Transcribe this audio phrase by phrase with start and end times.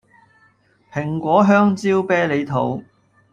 [0.91, 2.81] 蘋果香蕉啤梨桃